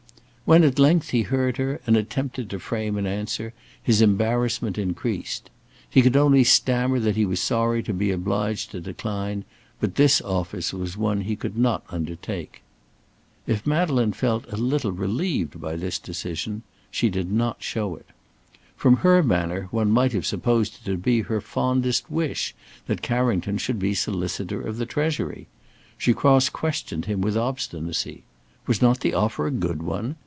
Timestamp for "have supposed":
20.11-20.79